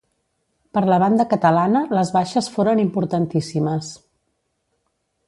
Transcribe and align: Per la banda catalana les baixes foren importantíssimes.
Per 0.77 0.81
la 0.91 0.97
banda 1.03 1.27
catalana 1.33 1.83
les 1.97 2.13
baixes 2.17 2.49
foren 2.57 2.81
importantíssimes. 2.85 3.95